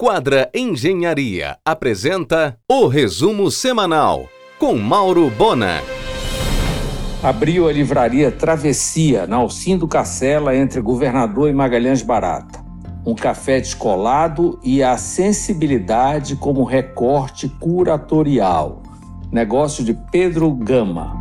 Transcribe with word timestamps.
Quadra 0.00 0.48
Engenharia 0.54 1.58
apresenta 1.64 2.56
o 2.70 2.86
resumo 2.86 3.50
semanal 3.50 4.28
com 4.56 4.76
Mauro 4.76 5.28
Bona. 5.28 5.82
Abriu 7.20 7.68
a 7.68 7.72
livraria 7.72 8.30
Travessia, 8.30 9.26
na 9.26 9.38
Alcindo 9.38 9.88
Cacela, 9.88 10.54
entre 10.54 10.80
Governador 10.80 11.50
e 11.50 11.52
Magalhães 11.52 12.00
Barata. 12.00 12.64
Um 13.04 13.12
café 13.12 13.58
descolado 13.58 14.60
e 14.62 14.84
a 14.84 14.96
sensibilidade 14.96 16.36
como 16.36 16.62
recorte 16.62 17.48
curatorial. 17.48 18.84
Negócio 19.32 19.82
de 19.82 19.94
Pedro 20.12 20.52
Gama. 20.52 21.12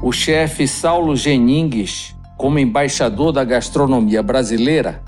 O 0.00 0.12
chefe 0.12 0.68
Saulo 0.68 1.16
Geningues, 1.16 2.14
como 2.36 2.60
embaixador 2.60 3.32
da 3.32 3.42
gastronomia 3.42 4.22
brasileira, 4.22 5.02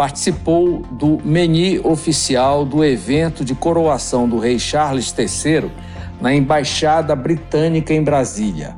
participou 0.00 0.78
do 0.92 1.18
menu 1.22 1.86
oficial 1.86 2.64
do 2.64 2.82
evento 2.82 3.44
de 3.44 3.54
coroação 3.54 4.26
do 4.26 4.38
rei 4.38 4.58
Charles 4.58 5.14
III 5.14 5.70
na 6.18 6.32
Embaixada 6.32 7.14
Britânica 7.14 7.92
em 7.92 8.02
Brasília. 8.02 8.74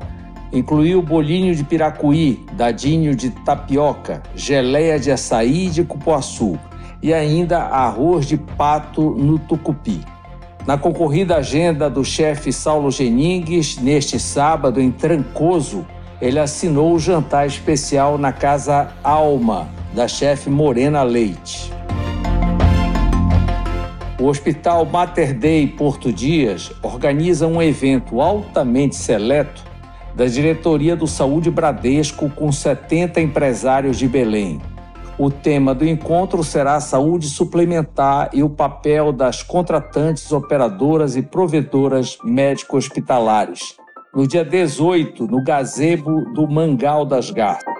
Incluiu 0.51 1.01
bolinho 1.01 1.55
de 1.55 1.63
piracuí, 1.63 2.45
dadinho 2.51 3.15
de 3.15 3.29
tapioca, 3.29 4.21
geleia 4.35 4.99
de 4.99 5.11
açaí 5.11 5.69
de 5.69 5.85
cupuaçu 5.85 6.59
e 7.01 7.13
ainda 7.13 7.59
arroz 7.59 8.25
de 8.25 8.35
pato 8.35 9.11
no 9.11 9.39
tucupi. 9.39 10.01
Na 10.67 10.77
concorrida 10.77 11.37
agenda 11.37 11.89
do 11.89 12.03
chefe 12.03 12.51
Saulo 12.51 12.91
Geningues, 12.91 13.77
neste 13.77 14.19
sábado 14.19 14.81
em 14.81 14.91
Trancoso, 14.91 15.87
ele 16.19 16.37
assinou 16.37 16.93
o 16.93 16.99
jantar 16.99 17.47
especial 17.47 18.17
na 18.17 18.33
Casa 18.33 18.89
Alma, 19.01 19.69
da 19.93 20.07
chefe 20.07 20.49
Morena 20.49 21.03
Leite. 21.03 21.71
O 24.19 24.25
Hospital 24.25 24.85
Mater 24.85 25.33
Dei 25.37 25.67
Porto 25.67 26.11
Dias 26.11 26.71
organiza 26.81 27.45
um 27.45 27.61
evento 27.61 28.21
altamente 28.21 28.95
seleto 28.95 29.63
da 30.15 30.25
Diretoria 30.25 30.95
do 30.95 31.07
Saúde 31.07 31.51
Bradesco 31.51 32.29
com 32.29 32.51
70 32.51 33.19
empresários 33.19 33.97
de 33.97 34.07
Belém. 34.07 34.61
O 35.17 35.29
tema 35.29 35.75
do 35.75 35.85
encontro 35.85 36.43
será 36.43 36.75
a 36.75 36.81
saúde 36.81 37.27
suplementar 37.27 38.29
e 38.33 38.41
o 38.41 38.49
papel 38.49 39.11
das 39.11 39.43
contratantes, 39.43 40.31
operadoras 40.31 41.15
e 41.15 41.21
provedoras 41.21 42.17
médico-hospitalares. 42.23 43.75
No 44.13 44.27
dia 44.27 44.43
18, 44.43 45.27
no 45.27 45.43
gazebo 45.43 46.33
do 46.33 46.47
Mangal 46.47 47.05
das 47.05 47.29
Garças. 47.29 47.72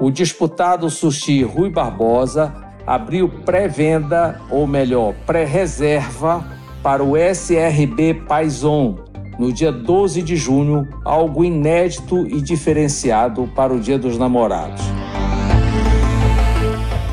O 0.00 0.12
disputado 0.12 0.88
sushi 0.88 1.42
Rui 1.42 1.70
Barbosa 1.70 2.54
abriu 2.86 3.28
pré-venda, 3.28 4.40
ou 4.48 4.64
melhor, 4.64 5.12
pré-reserva, 5.26 6.46
para 6.84 7.02
o 7.02 7.16
SRB 7.16 8.22
Paison 8.28 8.96
no 9.36 9.52
dia 9.52 9.72
12 9.72 10.22
de 10.22 10.36
junho, 10.36 10.86
algo 11.04 11.44
inédito 11.44 12.26
e 12.28 12.40
diferenciado 12.40 13.50
para 13.56 13.72
o 13.72 13.80
Dia 13.80 13.98
dos 13.98 14.16
Namorados. 14.16 14.82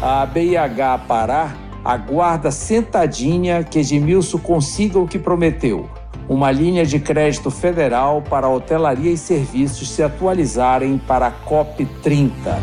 A 0.01 0.25
BIH 0.27 0.99
Pará 1.07 1.55
aguarda 1.83 2.51
sentadinha 2.51 3.63
que 3.63 3.79
Edmilson 3.79 4.37
consiga 4.37 4.99
o 4.99 5.07
que 5.07 5.19
prometeu 5.19 5.89
uma 6.27 6.51
linha 6.51 6.85
de 6.85 6.99
crédito 6.99 7.51
federal 7.51 8.21
para 8.21 8.49
hotelaria 8.49 9.11
e 9.11 9.17
serviços 9.17 9.89
se 9.89 10.01
atualizarem 10.01 10.97
para 10.97 11.27
a 11.27 11.31
COP 11.31 11.85
30. 12.01 12.57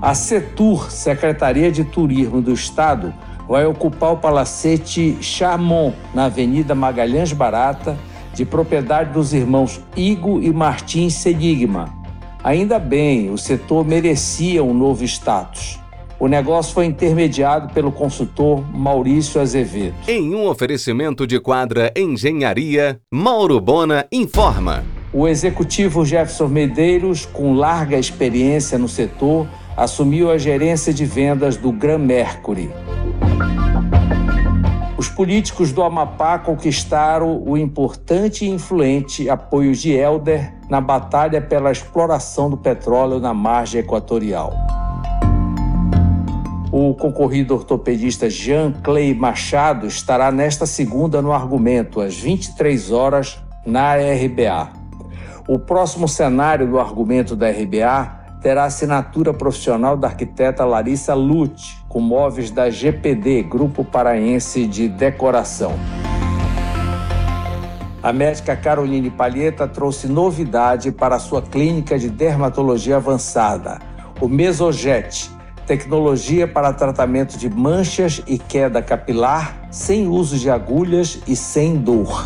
A 0.00 0.14
CETUR, 0.14 0.90
Secretaria 0.90 1.70
de 1.70 1.84
Turismo 1.84 2.40
do 2.40 2.52
Estado, 2.52 3.12
vai 3.48 3.64
ocupar 3.66 4.12
o 4.12 4.16
palacete 4.16 5.16
Charmont, 5.20 5.94
na 6.14 6.26
Avenida 6.26 6.74
Magalhães 6.74 7.32
Barata, 7.32 7.98
de 8.34 8.44
propriedade 8.44 9.12
dos 9.12 9.32
irmãos 9.32 9.80
Igo 9.96 10.40
e 10.42 10.52
Martins 10.52 11.14
Senigma. 11.14 11.92
Ainda 12.44 12.78
bem, 12.78 13.30
o 13.30 13.38
setor 13.38 13.84
merecia 13.84 14.62
um 14.62 14.72
novo 14.72 15.04
status. 15.04 15.80
O 16.20 16.26
negócio 16.26 16.74
foi 16.74 16.86
intermediado 16.86 17.72
pelo 17.72 17.92
consultor 17.92 18.64
Maurício 18.74 19.40
Azevedo. 19.40 19.94
Em 20.08 20.34
um 20.34 20.48
oferecimento 20.48 21.24
de 21.24 21.38
quadra 21.38 21.92
Engenharia, 21.96 23.00
Mauro 23.12 23.60
Bona 23.60 24.04
informa. 24.10 24.84
O 25.12 25.28
executivo 25.28 26.04
Jefferson 26.04 26.48
Medeiros, 26.48 27.24
com 27.24 27.54
larga 27.54 27.96
experiência 27.96 28.76
no 28.76 28.88
setor, 28.88 29.46
assumiu 29.76 30.28
a 30.28 30.36
gerência 30.36 30.92
de 30.92 31.04
vendas 31.04 31.56
do 31.56 31.70
Gran 31.70 31.98
Mercury. 31.98 32.68
Os 34.96 35.08
políticos 35.08 35.70
do 35.70 35.84
Amapá 35.84 36.36
conquistaram 36.40 37.40
o 37.46 37.56
importante 37.56 38.44
e 38.44 38.48
influente 38.48 39.30
apoio 39.30 39.72
de 39.72 39.92
Helder 39.92 40.52
na 40.68 40.80
batalha 40.80 41.40
pela 41.40 41.70
exploração 41.70 42.50
do 42.50 42.56
petróleo 42.56 43.20
na 43.20 43.32
margem 43.32 43.80
equatorial. 43.80 44.52
O 46.70 46.94
concorrido 46.94 47.54
ortopedista 47.54 48.28
Jean 48.28 48.72
Clay 48.82 49.14
Machado 49.14 49.86
estará 49.86 50.30
nesta 50.30 50.66
segunda 50.66 51.22
no 51.22 51.32
argumento, 51.32 51.98
às 51.98 52.18
23 52.18 52.90
horas, 52.90 53.42
na 53.64 53.94
RBA. 53.94 54.70
O 55.48 55.58
próximo 55.58 56.06
cenário 56.06 56.68
do 56.68 56.78
argumento 56.78 57.34
da 57.34 57.48
RBA 57.48 58.18
terá 58.42 58.64
assinatura 58.64 59.32
profissional 59.32 59.96
da 59.96 60.08
arquiteta 60.08 60.62
Larissa 60.66 61.14
Lute, 61.14 61.78
com 61.88 62.00
móveis 62.00 62.50
da 62.50 62.68
GPD, 62.68 63.44
Grupo 63.44 63.82
Paraense 63.82 64.66
de 64.66 64.88
Decoração. 64.88 65.72
A 68.02 68.12
médica 68.12 68.54
Caroline 68.54 69.10
Palheta 69.10 69.66
trouxe 69.66 70.06
novidade 70.06 70.92
para 70.92 71.16
a 71.16 71.18
sua 71.18 71.40
clínica 71.40 71.98
de 71.98 72.10
dermatologia 72.10 72.96
avançada, 72.96 73.78
o 74.20 74.28
Mesojet, 74.28 75.30
tecnologia 75.68 76.48
para 76.48 76.72
tratamento 76.72 77.36
de 77.36 77.50
manchas 77.50 78.22
e 78.26 78.38
queda 78.38 78.80
capilar 78.80 79.68
sem 79.70 80.08
uso 80.08 80.38
de 80.38 80.48
agulhas 80.48 81.20
e 81.28 81.36
sem 81.36 81.76
dor. 81.76 82.24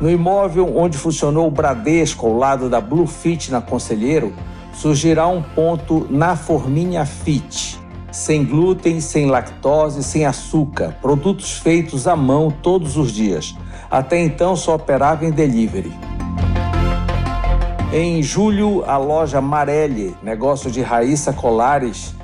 No 0.00 0.10
imóvel 0.10 0.76
onde 0.76 0.98
funcionou 0.98 1.46
o 1.46 1.50
Bradesco 1.52 2.26
ao 2.26 2.36
lado 2.36 2.68
da 2.68 2.80
Blue 2.80 3.06
Fit 3.06 3.52
na 3.52 3.60
Conselheiro, 3.60 4.34
surgirá 4.72 5.28
um 5.28 5.40
ponto 5.40 6.04
na 6.10 6.34
Forminha 6.34 7.06
Fit, 7.06 7.78
sem 8.10 8.44
glúten, 8.44 9.00
sem 9.00 9.26
lactose, 9.26 10.02
sem 10.02 10.26
açúcar, 10.26 10.96
produtos 11.00 11.58
feitos 11.58 12.08
à 12.08 12.16
mão 12.16 12.50
todos 12.50 12.96
os 12.96 13.12
dias. 13.12 13.54
Até 13.88 14.20
então 14.20 14.56
só 14.56 14.74
operava 14.74 15.24
em 15.24 15.30
delivery. 15.30 16.07
Em 17.90 18.22
julho, 18.22 18.84
a 18.86 18.98
loja 18.98 19.40
Marelli, 19.40 20.14
negócio 20.22 20.70
de 20.70 20.82
Raíssa 20.82 21.32
Colares 21.32 22.14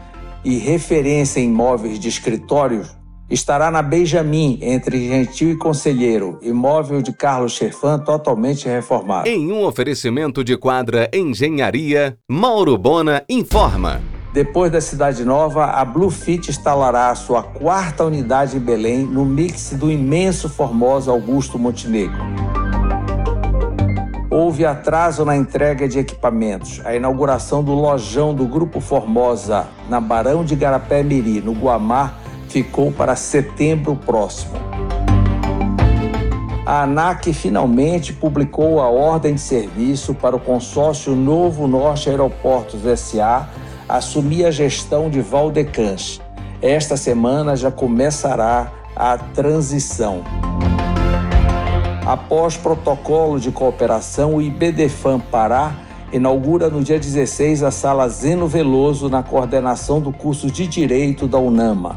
e 0.45 0.59
referência 0.59 1.41
em 1.41 1.49
móveis 1.49 1.99
de 1.99 2.07
escritório, 2.07 2.83
estará 3.31 3.71
na 3.71 3.81
Benjamin, 3.81 4.59
entre 4.61 5.09
Gentil 5.09 5.53
e 5.53 5.57
Conselheiro, 5.57 6.39
imóvel 6.43 7.01
de 7.01 7.15
Carlos 7.15 7.53
Chefan 7.53 7.99
totalmente 7.99 8.69
reformado. 8.69 9.27
Em 9.27 9.51
um 9.51 9.65
oferecimento 9.65 10.45
de 10.45 10.55
quadra 10.55 11.09
Engenharia, 11.15 12.19
Mauro 12.31 12.77
Bona 12.77 13.25
informa. 13.27 14.03
Depois 14.35 14.71
da 14.71 14.83
Cidade 14.83 15.25
Nova, 15.25 15.65
a 15.65 15.83
Bluefit 15.83 16.51
instalará 16.51 17.09
a 17.09 17.15
sua 17.15 17.43
quarta 17.43 18.05
unidade 18.05 18.59
em 18.59 18.61
Belém 18.61 19.07
no 19.07 19.25
mix 19.25 19.71
do 19.71 19.91
imenso 19.91 20.47
Formosa 20.51 21.11
Augusto 21.11 21.59
Montenegro 21.59 22.23
houve 24.35 24.67
atraso 24.67 25.25
na 25.25 25.37
entrega 25.37 25.87
de 25.87 26.01
equipamentos. 26.01 26.85
A 26.85 26.93
inauguração 26.93 27.63
do 27.63 27.73
lojão 27.73 28.35
do 28.35 28.45
Grupo 28.47 28.81
Formosa 28.81 29.69
na 29.89 30.01
Barão 30.01 30.45
de 30.45 30.57
Garapé-Miri, 30.57 31.41
no 31.41 31.53
Guamá, 31.53 32.15
ficou 32.49 32.91
para 32.91 33.15
setembro 33.15 33.95
próximo. 33.95 34.55
A 36.67 36.83
ANAC 36.83 37.33
finalmente 37.33 38.13
publicou 38.13 38.81
a 38.81 38.89
ordem 38.89 39.35
de 39.35 39.41
serviço 39.41 40.13
para 40.15 40.35
o 40.35 40.41
consórcio 40.41 41.15
Novo 41.15 41.69
Norte 41.69 42.11
Aeroportos 42.11 42.81
SA 42.99 43.49
assumir 43.89 44.47
a 44.47 44.51
gestão 44.51 45.09
de 45.09 45.21
Valdecans. 45.21 46.21
Esta 46.61 46.97
semana 46.97 47.55
já 47.55 47.71
começará 47.71 48.73
a 48.97 49.17
transição. 49.17 50.25
Após 52.07 52.55
protocolo 52.55 53.41
de 53.41 53.51
cooperação, 53.51 54.35
o 54.35 54.43
IBDFAM 54.43 55.19
Pará 55.19 55.75
inaugura 56.13 56.69
no 56.69 56.85
dia 56.85 56.99
16 57.01 57.63
a 57.63 57.71
sala 57.71 58.07
Zeno 58.11 58.47
Veloso 58.47 59.09
na 59.09 59.23
coordenação 59.23 60.03
do 60.03 60.13
curso 60.13 60.51
de 60.51 60.67
Direito 60.67 61.27
da 61.27 61.39
UNAMA. 61.39 61.97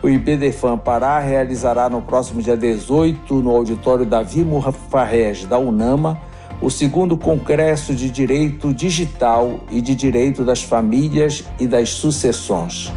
O 0.00 0.08
IBDFAM 0.08 0.78
Pará 0.78 1.18
realizará 1.18 1.90
no 1.90 2.00
próximo 2.00 2.40
dia 2.40 2.56
18, 2.56 3.34
no 3.34 3.50
auditório 3.50 4.06
Davi 4.06 4.46
Farrege 4.88 5.44
da 5.44 5.58
UNAMA, 5.58 6.20
o 6.62 6.70
segundo 6.70 7.16
Congresso 7.16 7.96
de 7.96 8.08
Direito 8.10 8.72
Digital 8.72 9.58
e 9.72 9.80
de 9.80 9.96
Direito 9.96 10.44
das 10.44 10.62
Famílias 10.62 11.42
e 11.58 11.66
das 11.66 11.90
Sucessões. 11.90 12.92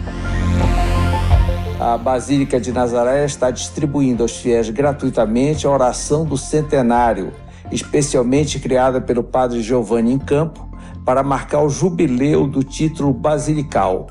A 1.81 1.97
Basílica 1.97 2.59
de 2.61 2.71
Nazaré 2.71 3.25
está 3.25 3.49
distribuindo 3.49 4.21
aos 4.21 4.37
fiéis 4.37 4.69
gratuitamente 4.69 5.65
a 5.65 5.71
oração 5.71 6.23
do 6.23 6.37
centenário, 6.37 7.33
especialmente 7.71 8.59
criada 8.59 9.01
pelo 9.01 9.23
padre 9.23 9.63
Giovanni 9.63 10.19
Campo, 10.19 10.69
para 11.03 11.23
marcar 11.23 11.63
o 11.63 11.69
jubileu 11.69 12.45
do 12.45 12.63
título 12.63 13.11
basilical. 13.11 14.05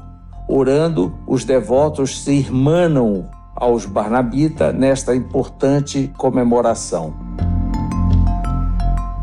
Orando, 0.49 1.15
os 1.29 1.45
devotos 1.45 2.25
se 2.25 2.33
irmanam 2.33 3.31
aos 3.55 3.87
Barnabita 3.87 4.73
nesta 4.73 5.15
importante 5.15 6.13
comemoração. 6.17 7.15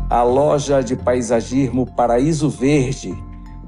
A 0.08 0.22
loja 0.22 0.82
de 0.82 0.96
paisagismo 0.96 1.84
Paraíso 1.84 2.48
Verde, 2.48 3.14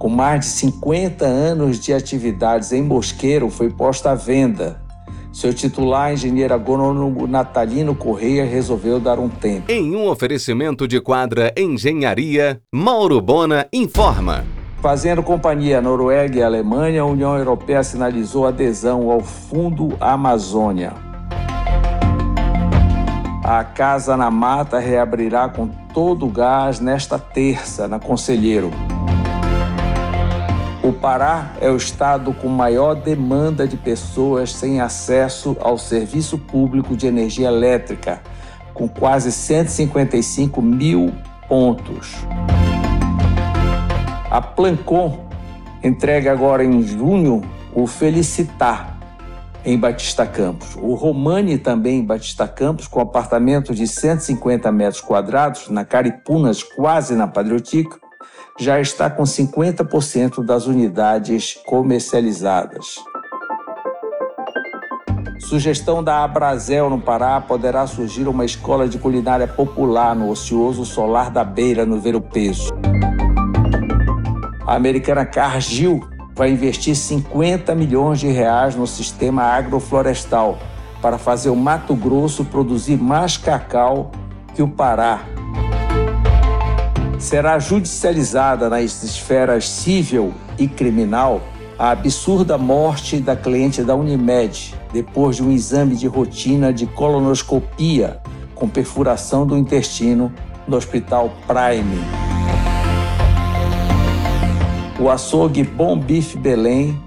com 0.00 0.08
mais 0.08 0.40
de 0.40 0.46
50 0.46 1.26
anos 1.26 1.78
de 1.78 1.92
atividades 1.92 2.72
em 2.72 2.82
Mosqueiro, 2.82 3.50
foi 3.50 3.68
posta 3.68 4.12
à 4.12 4.14
venda. 4.14 4.80
Seu 5.30 5.52
titular, 5.52 6.14
engenheiro 6.14 6.54
agrônomo 6.54 7.26
Natalino 7.26 7.94
Correia, 7.94 8.46
resolveu 8.46 8.98
dar 8.98 9.18
um 9.18 9.28
tempo. 9.28 9.70
Em 9.70 9.94
um 9.94 10.08
oferecimento 10.08 10.88
de 10.88 11.02
quadra 11.02 11.52
Engenharia, 11.54 12.62
Mauro 12.74 13.20
Bona 13.20 13.68
informa. 13.70 14.42
Fazendo 14.80 15.22
companhia 15.22 15.78
à 15.78 15.82
Noruega 15.82 16.38
e 16.38 16.42
à 16.42 16.46
Alemanha, 16.46 17.02
a 17.02 17.04
União 17.06 17.36
Europeia 17.36 17.84
sinalizou 17.84 18.46
adesão 18.46 19.10
ao 19.10 19.20
Fundo 19.20 19.94
Amazônia. 20.00 20.94
A 23.44 23.62
Casa 23.64 24.16
na 24.16 24.30
Mata 24.30 24.78
reabrirá 24.78 25.50
com 25.50 25.68
todo 25.92 26.24
o 26.24 26.30
gás 26.30 26.80
nesta 26.80 27.18
terça, 27.18 27.86
na 27.86 27.98
Conselheiro. 27.98 28.70
Pará 31.00 31.54
é 31.62 31.70
o 31.70 31.76
estado 31.76 32.34
com 32.34 32.48
maior 32.48 32.94
demanda 32.94 33.66
de 33.66 33.78
pessoas 33.78 34.52
sem 34.52 34.82
acesso 34.82 35.56
ao 35.58 35.78
serviço 35.78 36.36
público 36.36 36.94
de 36.94 37.06
energia 37.06 37.48
elétrica, 37.48 38.20
com 38.74 38.86
quase 38.86 39.32
155 39.32 40.60
mil 40.60 41.10
pontos. 41.48 42.16
A 44.30 44.42
Plancon 44.42 45.26
entrega 45.82 46.30
agora 46.30 46.62
em 46.62 46.82
junho 46.82 47.40
o 47.74 47.86
Felicitar, 47.86 48.98
em 49.64 49.78
Batista 49.78 50.26
Campos. 50.26 50.76
O 50.76 50.92
Romani 50.92 51.56
também 51.56 52.00
em 52.00 52.04
Batista 52.04 52.46
Campos, 52.46 52.86
com 52.86 53.00
apartamento 53.00 53.74
de 53.74 53.88
150 53.88 54.70
metros 54.70 55.00
quadrados, 55.00 55.70
na 55.70 55.82
Caripunas, 55.82 56.62
quase 56.62 57.14
na 57.14 57.26
Patriotica, 57.26 57.98
já 58.60 58.78
está 58.78 59.08
com 59.08 59.22
50% 59.22 60.44
das 60.44 60.66
unidades 60.66 61.58
comercializadas. 61.64 62.96
Sugestão 65.38 66.04
da 66.04 66.22
Abrazel 66.22 66.90
no 66.90 67.00
Pará 67.00 67.40
poderá 67.40 67.86
surgir 67.86 68.28
uma 68.28 68.44
escola 68.44 68.86
de 68.86 68.98
culinária 68.98 69.48
popular 69.48 70.14
no 70.14 70.28
ocioso 70.28 70.84
Solar 70.84 71.30
da 71.30 71.42
Beira, 71.42 71.86
no 71.86 71.98
Ver 71.98 72.14
o 72.14 72.20
Peso. 72.20 72.68
A 74.66 74.74
americana 74.74 75.24
Cargill 75.24 76.06
vai 76.34 76.50
investir 76.50 76.94
50 76.94 77.74
milhões 77.74 78.20
de 78.20 78.28
reais 78.28 78.76
no 78.76 78.86
sistema 78.86 79.42
agroflorestal 79.44 80.58
para 81.00 81.16
fazer 81.16 81.48
o 81.48 81.56
Mato 81.56 81.94
Grosso 81.94 82.44
produzir 82.44 82.98
mais 82.98 83.38
cacau 83.38 84.10
que 84.54 84.62
o 84.62 84.68
Pará. 84.68 85.39
Será 87.20 87.58
judicializada 87.58 88.70
nas 88.70 89.02
esferas 89.02 89.68
civil 89.68 90.32
e 90.58 90.66
criminal 90.66 91.42
a 91.78 91.90
absurda 91.90 92.56
morte 92.56 93.20
da 93.20 93.36
cliente 93.36 93.82
da 93.82 93.94
Unimed 93.94 94.74
depois 94.90 95.36
de 95.36 95.42
um 95.42 95.52
exame 95.52 95.96
de 95.96 96.06
rotina 96.06 96.72
de 96.72 96.86
colonoscopia 96.86 98.22
com 98.54 98.66
perfuração 98.66 99.46
do 99.46 99.56
intestino 99.58 100.32
no 100.66 100.78
Hospital 100.78 101.30
Prime. 101.46 102.00
O 104.98 105.10
açougue 105.10 105.62
Bom 105.62 105.98
Bife 105.98 106.38
Belém 106.38 106.98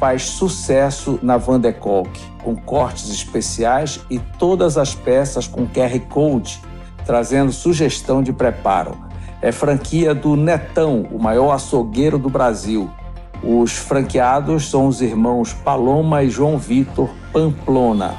faz 0.00 0.24
sucesso 0.24 1.16
na 1.22 1.36
Van 1.36 1.60
de 1.60 1.72
Kolk, 1.72 2.10
com 2.42 2.56
cortes 2.56 3.08
especiais 3.08 4.00
e 4.10 4.18
todas 4.18 4.76
as 4.76 4.96
peças 4.96 5.46
com 5.46 5.64
QR 5.64 5.96
Code, 6.08 6.60
trazendo 7.06 7.52
sugestão 7.52 8.20
de 8.20 8.32
preparo. 8.32 9.09
É 9.42 9.50
franquia 9.50 10.14
do 10.14 10.36
Netão, 10.36 11.06
o 11.10 11.18
maior 11.18 11.52
açougueiro 11.52 12.18
do 12.18 12.28
Brasil. 12.28 12.90
Os 13.42 13.72
franqueados 13.72 14.68
são 14.68 14.86
os 14.86 15.00
irmãos 15.00 15.54
Paloma 15.54 16.22
e 16.22 16.28
João 16.28 16.58
Vitor 16.58 17.08
Pamplona. 17.32 18.16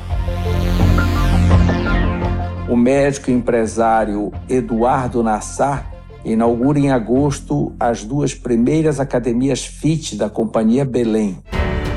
O 2.68 2.76
médico 2.76 3.30
e 3.30 3.34
empresário 3.34 4.32
Eduardo 4.50 5.22
Nassar 5.22 5.92
inaugura 6.26 6.80
em 6.80 6.90
agosto 6.90 7.72
as 7.80 8.04
duas 8.04 8.34
primeiras 8.34 9.00
academias 9.00 9.64
FIT 9.64 10.16
da 10.16 10.30
Companhia 10.30 10.84
Belém. 10.84 11.38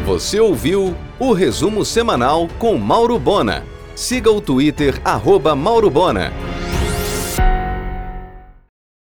Você 0.05 0.38
ouviu 0.38 0.94
o 1.19 1.32
resumo 1.32 1.82
semanal 1.82 2.47
com 2.59 2.77
Mauro 2.77 3.19
Bona. 3.19 3.62
Siga 3.94 4.31
o 4.31 4.41
Twitter, 4.41 5.00
arroba 5.03 5.56
Mauro 5.56 5.88
Bona. 5.88 6.31